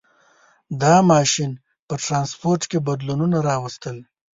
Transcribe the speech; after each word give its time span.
•دا 0.81 0.95
ماشین 1.11 1.51
په 1.87 1.93
ټرانسپورټ 2.03 2.61
کې 2.71 2.79
بدلونونه 2.87 3.37
راوستل. 3.49 3.97